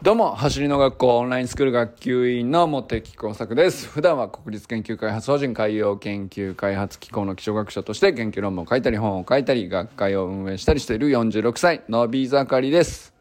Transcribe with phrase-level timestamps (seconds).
[0.00, 3.88] どうも、走りの学校オンラインスクール学級委員の茂木耕作です。
[3.88, 13.12] 普段は国立研究開発法人海洋研究開発機構の気象学者として研究論文を書いたり本を書いたり学会を運営したりしている46歳、のび盛りです。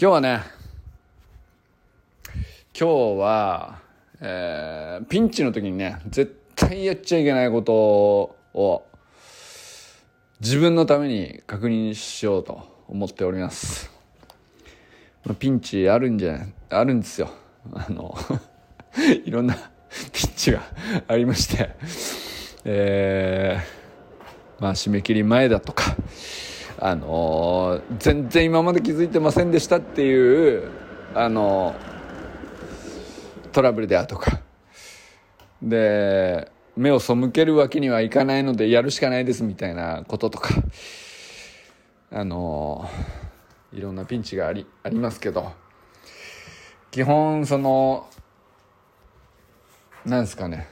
[0.00, 0.42] 今日はね、
[2.78, 3.80] 今日は、
[4.20, 8.86] えー、ピンチの時にね、絶対やっちゃいけないことを
[10.38, 13.99] 自分のために確認しようと思っております。
[15.38, 17.30] ピンチあるんじゃないあるんですよ。
[17.74, 18.16] あの、
[19.24, 19.54] いろんな
[20.12, 20.62] ピンチが
[21.06, 21.70] ありまして、
[22.64, 25.96] えー、まあ締め切り前だとか、
[26.78, 30.70] あのー全然今まで気づいてませんでしたっていう、
[31.14, 34.40] あのートラブルであるとか、
[35.60, 40.54] で、目を背けるわけにはいかないのでやるしかないですみたいなこととか、
[42.12, 43.29] あのー
[43.72, 45.52] いろんなピンチがありありますけど
[46.90, 48.08] 基本その
[50.04, 50.68] なんですかね、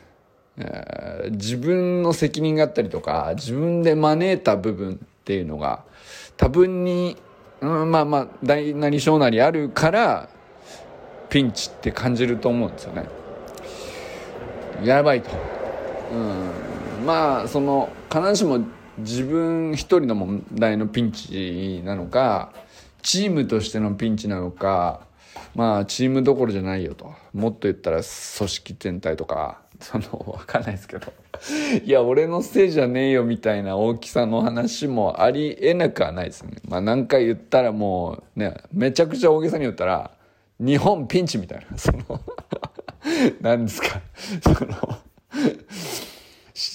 [0.56, 5.84] えー自分の責任があったりとか自分で招いた部分っていうのが
[6.36, 7.16] 多分に、
[7.60, 10.28] うん、まあまあ大なり小なりあるから
[11.28, 13.08] ピンチって感じると思うんですよね。
[14.82, 15.30] やばいと。
[16.12, 18.64] うん、まあその必ずしも
[18.98, 22.52] 自分一人の問題のピンチなのか
[23.02, 25.06] チームとしてのピンチなのか
[25.54, 27.12] まあチームどころじゃないよと。
[27.32, 29.60] もっと言ったら組織全体とか。
[29.80, 30.04] その
[30.38, 31.12] 分かんないですけど。
[31.84, 36.56] いや俺のせいじゃねえよみたいな大きさの話もありえなくはないですね。
[36.68, 40.10] まあ何回言ったらもうねめちゃくちゃ大げさに言ったら
[40.58, 41.78] 日本ピンチみたいな。
[41.78, 42.20] その
[43.40, 44.00] 何ですか。
[44.42, 44.98] その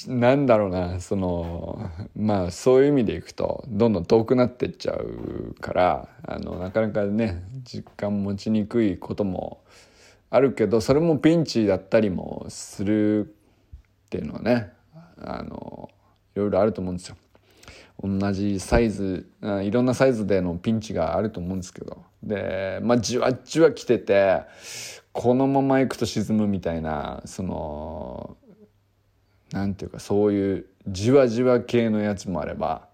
[0.08, 9.64] なんだろうなそのまあそういう意味でいくとどんどん遠くなってっちゃうからあのなかなかね実感持ちにくいことも
[10.30, 14.72] あるけどそれもピンチだったりもするっていうのはね
[15.18, 15.90] あの
[16.36, 17.18] いろいろあると思うんですよ。
[18.02, 19.30] 同じサイズ
[19.64, 24.42] いろんなサイズでのピンチがあると思うんですけどでまあじわじわ来てて
[25.14, 28.36] このまま行くと沈むみたいなその
[29.54, 32.88] なんていうかそういうじわじわ系のやつもあれば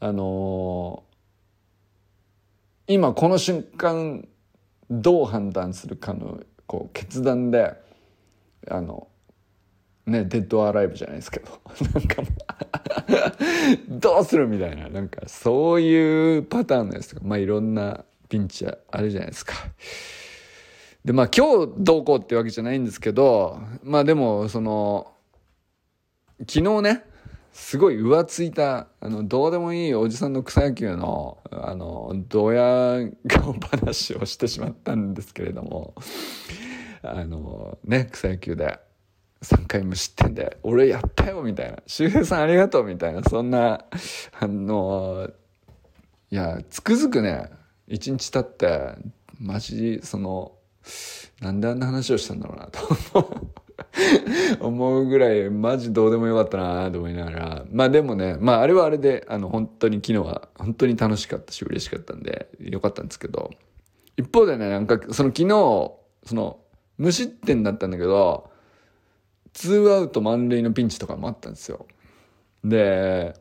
[0.00, 1.12] あのー
[2.88, 4.26] 今この瞬間
[4.90, 7.74] どう判断するかのこう決断で
[8.68, 9.06] あの
[10.04, 11.60] ねデッドアライブじゃないですけど
[11.94, 12.22] なんか
[13.88, 19.54] どうするみたいななんかそういうパターンのやつとかまあいろんなピンチあるじゃないですか。
[21.04, 25.11] でまあ今日どうこうってわけじゃないんですけどまあでもその
[26.48, 27.04] 昨日ね
[27.52, 32.98] すごい浮ついたあのどうでもいいおじさんの草野球のあのドヤ
[33.28, 35.94] 顔話をしてしまったんですけれども
[37.02, 38.78] あのね草野球で
[39.42, 43.84] 3回無失点で「俺やったよ」みたいな「周平さんありがとう」みたいなそんな
[44.40, 45.28] あの
[46.30, 47.50] いやつくづくね
[47.86, 48.94] 一日経って
[49.38, 50.52] マジその
[51.40, 53.51] なんであんな話をしたんだろうなと
[54.60, 57.64] 思うぐらいマジどうでもよかったなと思いながら。
[57.70, 63.50] まあでもねまああれはあれであの本当に昨日は本当に楽しかったし嬉しかったんでよかったんですけど。
[64.16, 65.48] 一方でねなんかその昨日
[66.24, 66.60] その
[66.98, 68.50] 無失点だったんだけど
[69.54, 71.86] ツーアウト満塁のピンチとかもあったんですよ。
[72.64, 73.34] で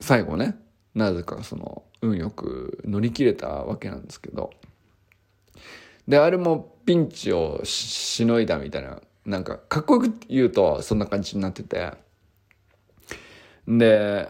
[0.00, 0.56] 最後ね
[0.94, 4.50] なぜかその運よく乗り切れたわけなんですけど。
[6.08, 11.92] であれもピンチをししのいだみたいななんかかっこよく言うとそんな感じになってて。
[13.66, 14.28] で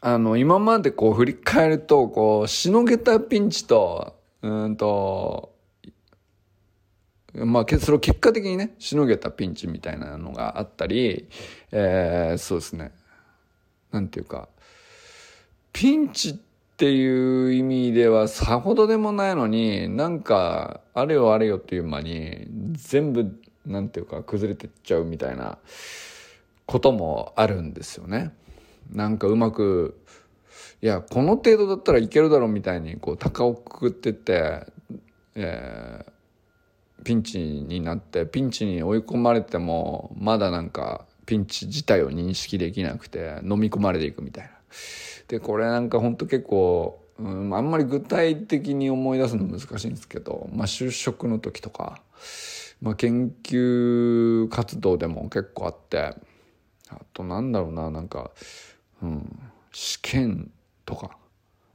[0.00, 5.54] あの今までこう振り返るとこうしのげたピンチとうんと
[7.32, 11.28] まあそれを結果的にねしのげたピンチみたいなのがあったり、
[11.72, 12.92] えーそうですね。
[13.92, 14.48] なんていうか
[15.72, 16.34] ピンチっ
[16.76, 25.58] ていう意味ではさほどでもないのになんかあれよあれよっていう間に全部なんていうか崩れてっちゃうみたいな
[26.66, 28.34] こともあるんですよね。
[28.90, 29.98] なんかうまく
[30.82, 34.66] いやこの程度だったらいけるだろうみたいにこう高をくくってって、
[35.34, 36.14] えー
[37.04, 44.50] ピンチになってピンチに追い込まれてもまだなんかピンチ自体を認識できなくて飲み込まれていくみたいな。
[45.28, 52.00] でこれなんかほんと結構、うん、あんまり具体的に思い出すの難しいんですけど、まあ、就職の時とか、
[52.84, 56.14] まあ、研究活動でも結構あって
[56.90, 58.30] あとなんだろうななんか、
[59.02, 59.40] うん、
[59.72, 60.50] 試験
[60.84, 61.16] とか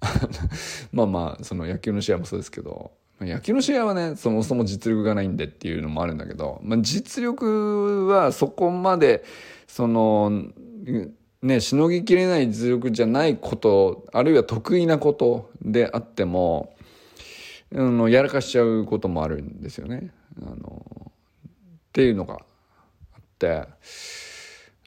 [0.94, 9.24] まあまあその野球の試合もそうですけど野球の試合はねそもそも実力がないんでっていうのもあるんだけど、まあ、実力はそこまで
[9.68, 10.44] その
[11.42, 16.76] ねしのぎきれない実力じゃないことあるいは得意なことであっても
[17.74, 20.12] あのやらかしちゃうこともあるんですよね。
[20.44, 21.12] あのっ
[21.92, 22.38] ていうのがあ
[23.20, 23.68] って。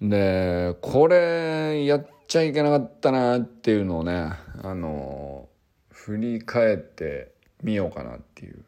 [0.01, 4.33] でこれやっちゃいけなかったなっていうのをね
[4.63, 5.49] あの
[5.91, 7.33] 振り返って
[7.63, 8.65] みようかなっていう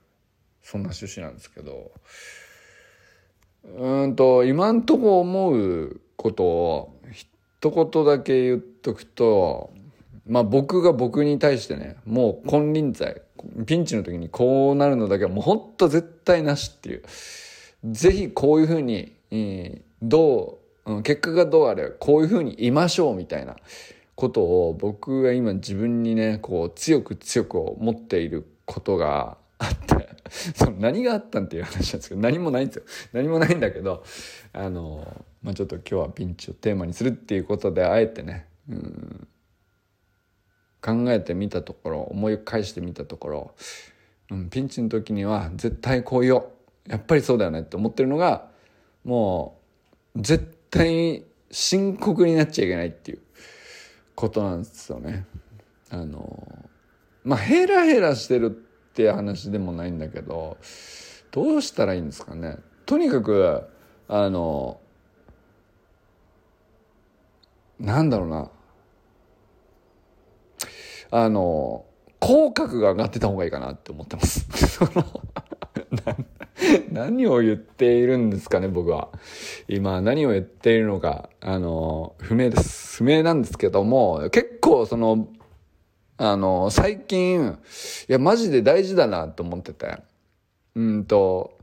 [0.62, 1.90] そんな趣旨なんですけど。
[3.64, 9.72] うんと今んとこ思うことを一言だけ言っとくと
[10.26, 13.22] まあ僕が僕に対してねもう金輪際
[13.66, 17.02] ピンチの時にこうなるのだけはもうほんと絶対なしっていう。
[17.84, 19.12] 是非こういうふうに、
[20.02, 23.56] どう結果がどうあれこういうふうにいましょうみたいな
[24.14, 30.08] ことを僕が今自分にねこう強く強く思っていることが あって
[30.54, 32.82] その何があったんっていう話なんですけど何もないんですよ。
[33.12, 34.04] 何もないんだけど
[34.52, 39.28] あの、まあ、ちょっと今日はピンチをテーマにするっていうことであえてねうん
[40.84, 43.54] 考えてみたところ思い返してみたところ、
[44.30, 46.48] うん、ピンチの時には絶対こう言おう
[46.86, 48.50] やっぱりそうだよねって思ってるのが
[49.02, 49.58] も
[50.14, 53.22] う絶対に深刻になっちゃいけないっていう
[54.14, 55.24] ことなんですよね。
[55.88, 56.68] あの
[57.22, 58.50] まあヘラヘラしてるっ
[58.92, 60.58] て話でもないんだけど
[61.30, 62.58] どうしたらいいんですかね。
[62.84, 63.62] とにかく
[64.08, 64.80] あの
[67.80, 68.50] なんだろうな
[71.16, 71.84] あの
[72.18, 74.48] 口角が上がってた方がいいかなって思ってます。
[76.90, 79.10] 何を言っているんですかね、僕は。
[79.68, 82.96] 今、何を言っているのか、あの、不明です。
[82.96, 85.28] 不明なんですけども、結構、その、
[86.16, 87.58] あの、最近、
[88.08, 89.98] いや、マジで大事だなと思ってて。
[90.74, 91.58] うんと、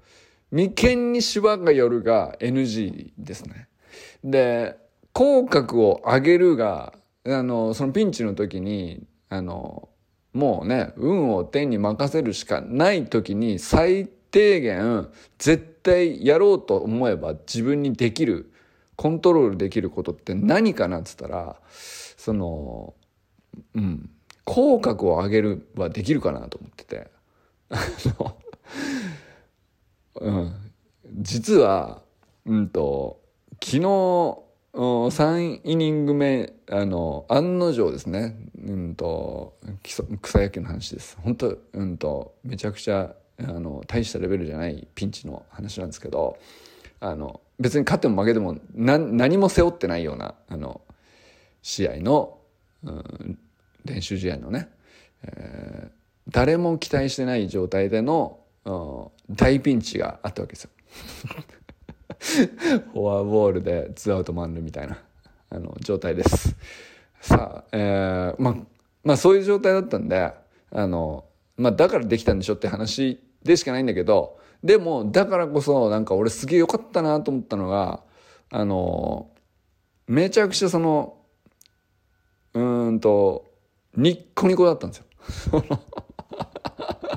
[0.52, 3.68] 眉間にシワが寄るが NG ですね。
[4.24, 4.78] で、
[5.12, 6.94] 口角を上げるが、
[7.26, 9.88] あの、そのピンチの時に、あの、
[10.34, 15.08] もうね、運を天に任せるしかない時に最低限
[15.40, 18.52] 絶対やろうと思えば自分にできる
[18.98, 22.94] コントロールできることって何かなっつったらその
[23.74, 24.10] うん
[24.46, 27.12] 口角を上げるはできるかなと思ってて。
[30.20, 30.54] うん、
[31.14, 32.02] 実は、
[32.46, 33.22] うんと、
[33.64, 34.40] 昨日、
[34.74, 41.18] 3イニング目、あの、案の定ですね、うんと、草野球の話です。
[41.22, 43.16] 本当うんと、めちゃくちゃ
[43.48, 46.38] あの大したレベルじゃないピンチの話なんですけど
[47.00, 50.82] あの別に勝っても負けても何も背負ってないようなあの
[51.62, 52.38] 試合の、
[52.84, 53.40] うん、
[53.86, 54.70] 練習試合のね、
[55.24, 55.92] えー、
[56.30, 58.40] 誰も期待してない状態での、
[59.30, 60.72] 大ピンチがあったわけですよ。
[62.94, 64.98] フォアボールでツーアウト満塁みたいな
[65.50, 66.56] あの状態です。
[67.20, 68.56] さあ、えー、まあ、
[69.04, 70.32] まあそういう状態だったんで、
[70.72, 71.26] あの、
[71.58, 78.04] まあだからできたんでしょって話でしかないんだけど、でも、だからこそ、なんか俺すげえ良かったなと思ったのが、
[78.52, 79.32] あの、
[80.08, 81.18] めちゃくちゃその、
[82.54, 83.52] うんと、
[83.96, 85.06] ニッコニコだったんですよ。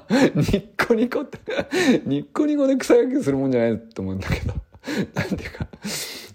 [0.34, 1.38] ニッコニコって
[2.06, 4.55] ニッコニコで草野球するもんじゃないと思うんだけど
[5.14, 5.67] なんていうか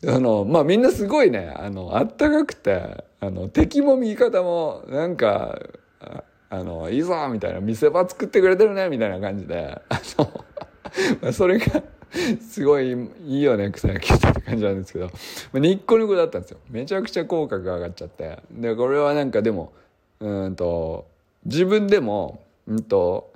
[0.08, 5.60] あの、まあ、みんなすごいね、あの、あったかくて、あの、敵も味方も、なんか、
[6.00, 10.46] ああの、いいぞみたいな、見せ場作ってくれてるねみたいな感じで、あの、
[11.22, 11.84] まあそれが、
[12.42, 12.92] すごい
[13.26, 15.12] いいよね、草野球って感じなんですけど、ま
[15.56, 16.58] あニッコニコだったんですよ。
[16.70, 18.40] めちゃくちゃ口角が上がっちゃって。
[18.52, 19.74] で、これはなんかでも、
[20.20, 21.06] うんと、
[21.46, 23.32] 自分でも、うんと、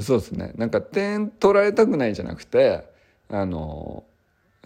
[0.00, 2.87] そうですね、なんか点取られたくないじゃなくて、
[3.30, 4.04] あの、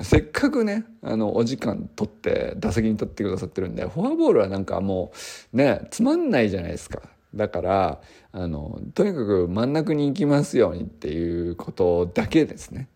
[0.00, 5.12] せっかくね、あの、お時間取って、打席に立ってくださってるんで、フォアボールはなんかも
[5.52, 7.02] う、ね、つまんないじゃないですか。
[7.34, 8.00] だから、
[8.32, 12.88] あの、とにかく真ん中に行きますようにっていうことだけですね。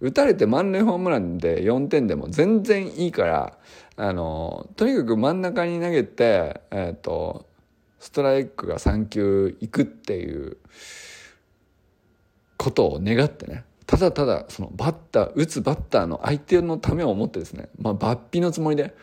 [0.00, 3.58] 打たれて満塁ホームランで4点でも全然いいから、
[3.96, 7.46] あの、とにかく真ん中に投げて、えっ、ー、と、
[8.00, 10.56] ストライクが3球いくっていう
[12.56, 13.64] ことを願ってね。
[13.92, 18.94] ただただそのバッター打つバッターの相手のためを思ってですねまあ抜皮のつもりで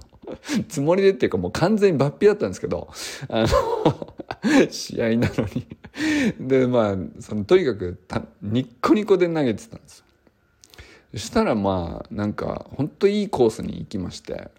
[0.68, 2.90] つもりでっていうかもう完全に抜皮だったんですけど
[3.30, 4.14] あの
[4.68, 5.66] 試合なのに。
[6.38, 7.98] でまあそのとにかく
[8.42, 10.04] ニッコニコで投げてたんですよ。
[11.12, 14.50] そしたらまあなんか本当いいコースに行きまして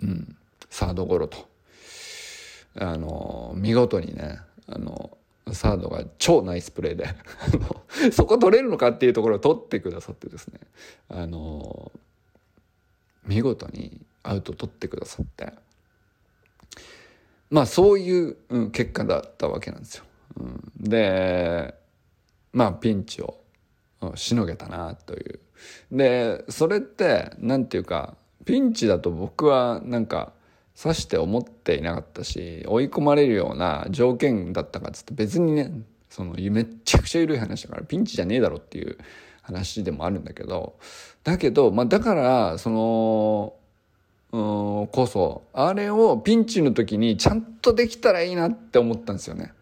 [0.00, 0.34] うん
[0.70, 1.46] サードゴロと。
[2.76, 5.18] あの見事にねあの
[5.52, 7.08] サードが超ナイスプレーで
[8.12, 10.60] そこ取れるのかっていうところを取ってくださってですね
[11.08, 11.92] あの
[13.26, 15.52] 見事にアウト取ってくださって
[17.50, 20.04] まあそういう、うん、結果だったわけなんですよ。
[20.40, 21.74] うん、で
[22.52, 23.38] まあピンチを
[24.16, 25.40] しのげたなという。
[25.92, 30.32] でそれって何て言うかピンチだと僕はなんか
[30.74, 35.72] さして思っていなかったし追い込まれるような条件だったかっつって別にね
[36.10, 38.98] そのめっちゃくちゃ緩い話だからピンチじゃねえだろっていう
[39.42, 40.74] 話でもあるんだけど
[41.22, 43.54] だけど、まあ、だからその
[44.32, 49.52] うんこそあれをピンチの時にちゃんとできたらいいなって思ったんですよね。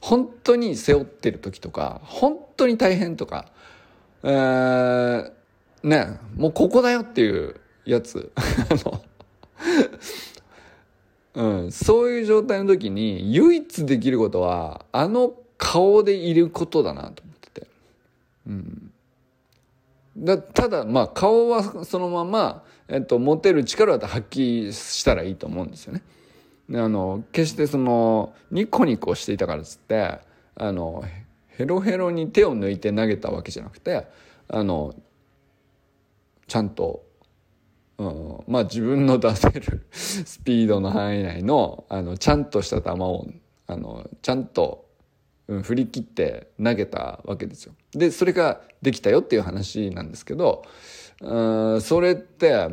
[0.00, 3.46] 本当に背負ってる時とか本当に大変とか、
[4.22, 5.32] えー、
[5.82, 8.32] ねもうここだよっていうやつ
[11.34, 17.66] うん、そういう状態の時に唯一できることはあの顔でいることだなと思ってて。
[18.46, 18.92] うん、
[20.16, 26.02] だただまあ顔はそのまま、えっと、持てる力は発揮したらいいと思うんですよね。
[26.74, 30.20] あの決してそのニコニコしていたからっつって
[30.54, 31.04] あの
[31.48, 34.06] ヘロヘロに手を抜いて投げたわけじゃなくて
[34.48, 34.94] あの
[36.46, 37.02] ちゃんと
[37.98, 43.26] うん、まあ自分の出せる スピードの範囲内のあのちゃんとした球を
[43.66, 44.86] あのちゃんと、
[45.48, 47.74] うん、振り切って投げたわけですよ。
[47.92, 50.64] でそれができたよっていう話なんですけど、
[51.20, 52.68] うん、それって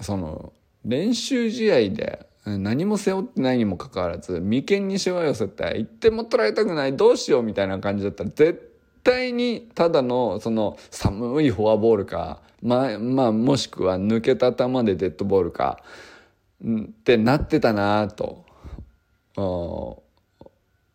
[0.00, 0.52] その
[0.84, 8.69] 練習試合で何も背負ってないにもかかわらず眉間にしわ寄せて1点も取られたくないどうしようみたいな感じだったら絶
[9.02, 15.82] 対にただのその寒いフォアボールかまあ、まあ、もしくは抜けた球でデッドボールか、
[16.64, 18.44] ってなってたなと。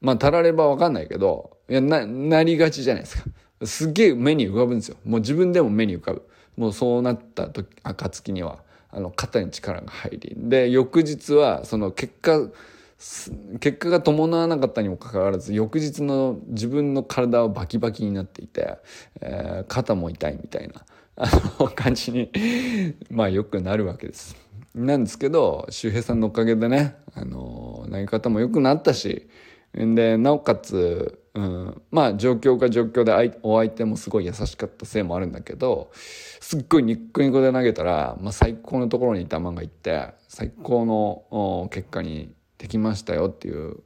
[0.01, 3.23] まあ、たらればわかんないけど、いや、な、なりがちじゃないですか。
[3.65, 4.97] すげえ目に浮かぶんですよ。
[5.05, 6.27] もう自分でも目に浮かぶ。
[6.55, 8.59] もうそうなった時、暁には、
[8.91, 10.35] あの、肩に力が入り。
[10.37, 12.49] で、翌日は、その結果、
[12.97, 18.77] 結果が伴わなかったにもかかわらず翌日の自分の体はバキバキになっていて、
[19.21, 20.85] えー、肩も痛いみたいな
[21.17, 22.31] あの感じに
[23.11, 24.35] まあよくなるわけです。
[24.73, 29.29] なんですけど周平さんのおかげでねあの投げ方も良くなったし
[29.73, 43.77] でなおかつ、うん、まあ状況が状況でお相手もすごい優しかったせいもあるんだけどすっごいニッコニコで投げたら、まあ、最高のところに球がいって最高の結果にできましたよっていう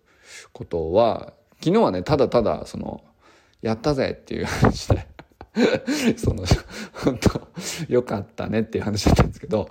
[0.54, 3.04] ことは昨日はねただただその
[3.62, 5.08] やったぜっていう話で
[6.18, 6.44] その、
[6.94, 7.48] 本当
[7.88, 9.70] よかったねっていう話だったんですけど、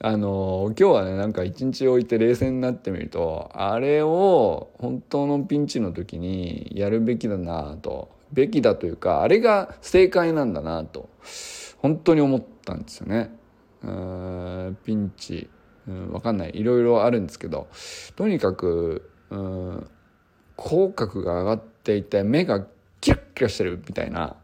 [0.00, 11.08] あの、今日はね、なんか一日置いて冷静になってみると、あれを本当のピンチの時にやるべきだなと、べきだというか、あれが正解なんだなと、
[11.78, 13.30] 本当に思ったんですよね。
[14.84, 15.48] ピンチ、
[15.90, 16.52] うん、わかんない。
[16.54, 17.68] いろいろあるんですけど、
[18.14, 19.90] とにかく、うん、
[20.56, 22.64] 口角が上がっていて、目が
[23.00, 24.36] キラッキラしてるみたいな、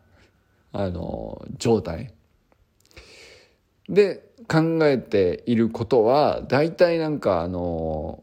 [0.72, 2.12] あの状態
[3.88, 8.22] で考えていることは大体なんかあの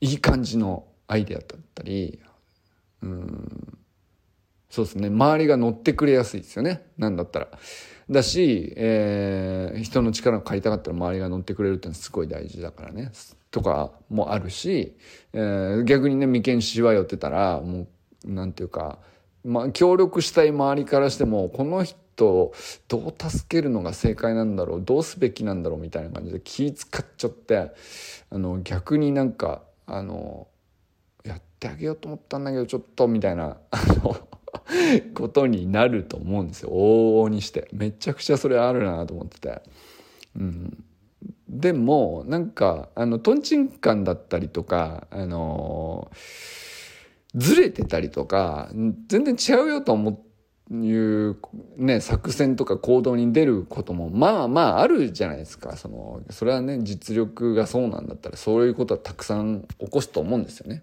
[0.00, 2.18] いい感じのアイデアだったり
[3.02, 3.78] うん
[4.68, 7.48] そうですね周りが乗ってくれやすいですよねなんだったら。
[8.10, 13.10] だし、えー、人の力を借りたかったら周りが乗ってくれるってのはすごい大事だからね。
[13.50, 14.96] とかもあるし、
[15.32, 17.86] えー、逆にね眉間しわ寄ってたらも
[18.26, 18.98] うなんていうか
[19.44, 22.52] まあ、協力したい周りからしてもこの人
[22.88, 27.72] どう助けるのが正解なんだろうどうすべきなんだろうみたいな感じで気使っちゃって
[28.30, 30.48] あの逆になんかあの
[31.24, 34.16] やってあげようと思ったんだけどちょっとみたいなあの
[35.14, 39.62] ことになると思うんですよ往々にしてめちゃくちゃそれあるなと思ってて。
[40.36, 40.84] うん
[41.48, 46.10] でもなんかあのとんちんカンだったりとかあの
[47.34, 48.70] ずれてたりとか
[49.08, 50.24] 全然違うよと思
[50.70, 51.36] いう
[51.76, 60.82] ね作戦とか行動に出ることもまあまああるじゃないですかそのそれはね実力がそうなんだったらそういうことはたくさん起こすと思うんですよね。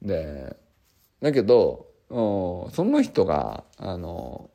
[0.00, 0.56] で
[1.20, 4.50] だけどその人があの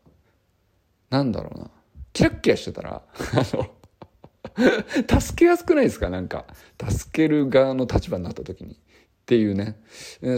[1.10, 1.72] なんだろうな
[2.14, 3.36] キラッキラしてたらあ
[4.56, 6.10] の助けやすくないですか？
[6.10, 6.46] なんか
[6.88, 8.74] 助ける側の立場になった時に。
[8.74, 9.76] っていうね、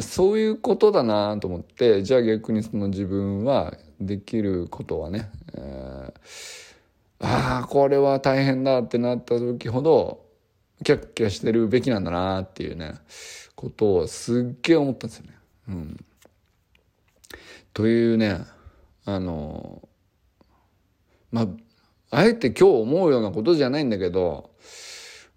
[0.01, 10.23] そういうことだなと思ってじゃあ逆にその自分はできることはね、えー、ああこれは大変だってなった時ほど
[10.85, 12.93] キャッキャしてるべきなんだなっていうね、
[13.57, 15.33] ことをすっげえ思ったんですよね。
[15.67, 16.05] うん。
[17.73, 18.41] というね、
[19.05, 19.87] あの、
[21.31, 21.47] まあ、
[22.09, 24.51] あえて今日思うようなことじゃないんだけど、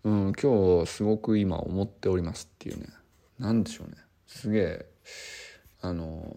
[0.05, 2.87] うん、今日すごく今思っておりますっていうね。
[3.39, 3.97] なんでしょうね。
[4.27, 4.87] すげえ、
[5.81, 6.37] あの、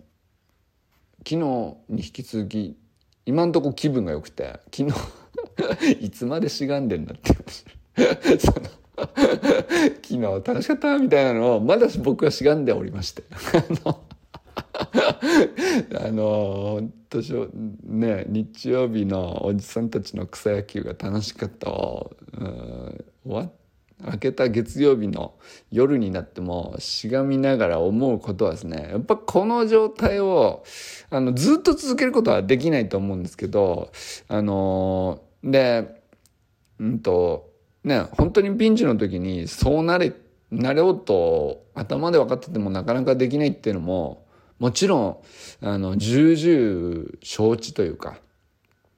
[1.19, 2.77] 昨日に引き続き、
[3.25, 4.93] 今んとこ気分が良くて、昨日
[6.01, 7.33] いつまでしがんでんだって
[8.39, 14.03] その昨日楽しかったみたいなのをまだ僕はしがんでおりましてあの
[15.95, 17.19] あの本当
[17.85, 21.69] ね日曜日のおじさんたちの草野球が楽しかった。
[21.69, 23.51] を、うん、終わ
[24.05, 25.35] 明けた月曜日の
[25.71, 30.63] 夜になってもしがみながら思うことはですねやっぱこの状態を
[31.09, 33.91] あのずっと続けることはできないと思うんですけど
[34.27, 36.01] あので
[36.79, 37.49] うんと
[37.83, 40.13] ね本当にピンチの時にそうなれ
[40.51, 44.22] なれようと頭で分かっててもなかなかできないっていうのも
[44.63, 45.21] もちろ
[45.61, 48.15] んあの重々承知というか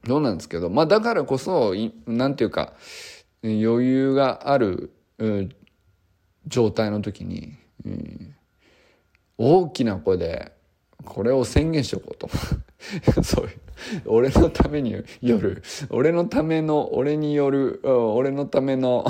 [0.04, 1.74] どうなんですけどまあだからこそ
[2.06, 2.74] なんていうか
[3.44, 4.92] 余裕がある
[6.46, 8.36] 状態の時に、うん、
[9.40, 10.52] 大きな声で
[11.04, 12.30] これを宣言しとこうと。
[13.24, 13.52] そういう
[14.06, 15.04] 俺のためによ
[15.40, 15.64] る。
[15.90, 19.04] 俺のための俺による俺のための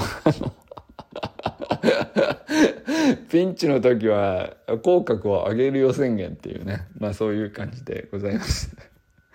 [3.29, 6.87] ピンチの時は口角を上げるよ宣言っていうね。
[6.97, 8.75] まあそういう感じでございます。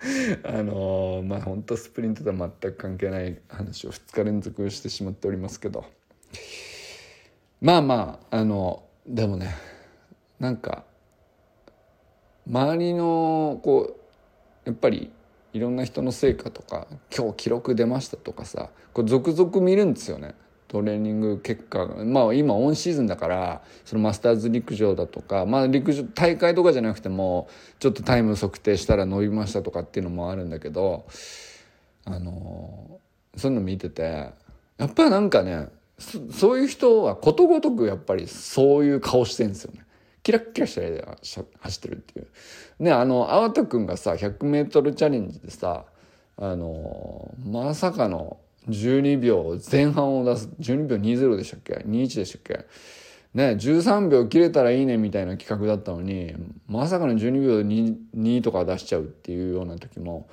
[0.43, 5.85] あのー、まあ本当スプリントとは全く関係ない話を2日連続してしまっておりますけど。
[7.61, 9.53] まあまああのでもね
[10.39, 10.83] なんか
[12.47, 15.11] 周りのこうやっぱり
[15.53, 20.33] いろんな人の成果とか今日記録出ましたとかさこう続々見るんですよね。
[20.71, 27.49] トレーニング結果がまあ今オンシーズンだからそのマスターズ陸上だとかまあ陸上大会とかじゃなくても
[27.79, 31.05] ちょっとタイム測定したら伸びましたとかっていうのもあるんだけど
[32.05, 33.01] あの
[33.35, 34.31] そういうの見てて
[34.77, 35.67] やっぱなんかね
[35.99, 39.85] そういう人はことごとくやっぱりそういう顔してんですよね。
[40.23, 41.05] キラッキラしたで
[41.59, 42.27] 走ってるっていう。
[42.79, 45.85] ね、あの、粟田くんがさ、100メートルチャレンジでさ、
[46.37, 48.37] あの、まさかの
[48.69, 52.65] 12秒前半を出す、12秒20でしたっけ ?21 でしたっけ？
[53.33, 56.35] ね、13秒切れたらいいねみたいな企画だったのに、
[56.67, 60.27] まさかの12秒 2, 2とか出しちゃうっていうような時も、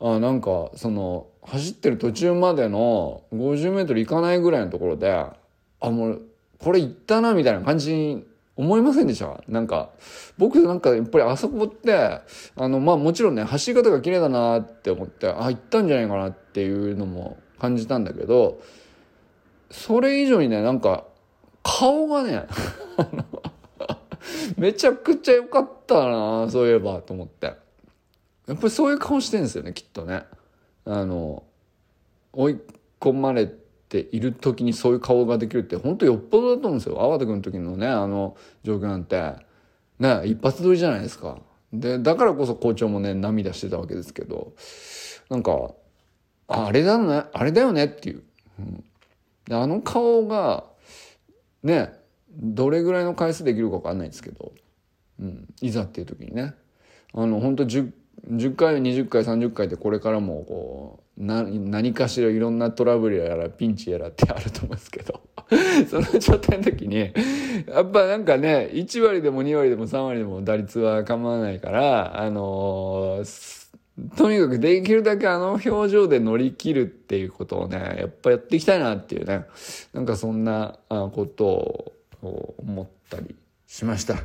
[0.00, 6.22] あなんかその走ってる途中までの 50m 行かないぐらいのところであもう
[6.58, 9.40] これ行ったなみたいな感じに思いませんでした？
[9.46, 9.90] なんか
[10.38, 12.22] 僕なんかやっぱりあそこってあ
[12.56, 18.60] のまあもちろんね走り方が綺麗だなって思ってあ行ったんじゃないかなっていうのも感じたんだけど
[19.70, 21.04] それ以上にねなんか
[21.62, 22.46] 顔がね
[24.58, 27.64] めちゃくちゃ良かったなそういえばと思って。
[28.46, 30.24] やっぱりそういう顔してるんですよねきっとね。
[30.84, 31.44] あの
[32.34, 32.60] 追い
[33.00, 39.34] 込まれている時にそういう顔ができるって本当よっぽどだと思うんですよ粟田君の時のねあの状況なんて
[39.98, 41.38] ね一発撮りじゃないですか。
[41.72, 44.52] でだからこそ校長もね涙してたわけですけど
[45.30, 45.70] なんか
[46.48, 48.22] あれだねあれだよねっていう、
[48.58, 48.84] うん、
[49.46, 50.64] であの顔が
[51.62, 51.92] ね
[52.36, 54.52] どれぐらいの回数できるか分かんないですけど、
[55.20, 56.54] うん、いざっていう時にね。
[57.16, 57.92] あの本当10
[58.28, 65.20] 10回20回30回ってこれからもこうな何かしらいろんなトラブルやらピンチやらって あると思うんですけど。
[65.90, 67.12] その状態の時に
[67.68, 73.63] やっぱなんかね1割でも2割でも3割でも打率は構わないからあのー、
[74.16, 79.44] とにかくできるだけあの表情で乗り切るっていうことをねやっぱやっていきたいなっていうね
[79.92, 84.16] なんかそんなことを思ったりしました。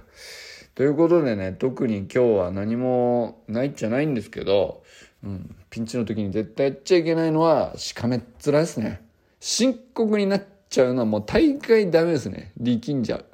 [0.79, 4.81] ということでね、特に今日は何もないっちゃないんですけど、
[5.23, 9.01] うん、ピンチの時に絶対やっちゃいけないのは、しかめっ面ですね。
[9.41, 12.53] 深刻になっちゃうのはもう大会ダメですね。
[12.57, 13.25] 力んじゃう。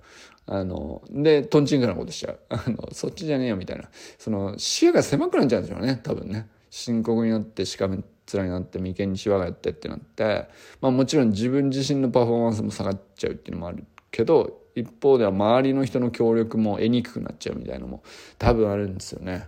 [0.47, 2.39] あの、で、トンチンカなことしちゃう。
[2.49, 3.89] あの、そっちじゃねえよみたいな。
[4.17, 6.47] その、視野が狭くなっちゃうんでしょうね、多分ね。
[6.69, 7.99] 深刻になって、しかめっ
[8.33, 10.47] 面になって、眉間にシワがやってってなって、
[10.81, 18.03] まあもちろん自分自身のパフォーマンスも下がっちゃうっていうのもあるけど、一方では周りの人の協力も得にくくなっちゃうみたいなのも
[18.37, 19.47] 多分あるんですよね。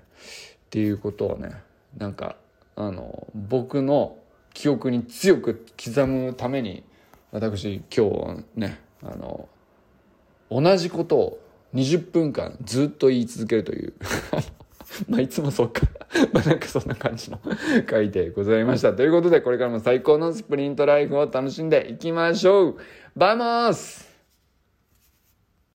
[0.68, 1.52] っていうことをね
[1.98, 2.38] なんか
[2.76, 4.18] あの僕の
[4.54, 6.84] 記憶に強く刻むために
[7.32, 9.48] 私今日ねあの
[10.50, 11.40] 同じことを
[11.74, 13.94] 20分間ずっと言い続けるという
[15.10, 15.82] まあ、いつもそうか。
[16.32, 17.40] まあ、なんかそんな感じの
[17.86, 18.94] 回でございました。
[18.94, 22.78] ということで、これからも最高のスプリントライフを楽しんでいきましょう。
[23.16, 24.07] バイマース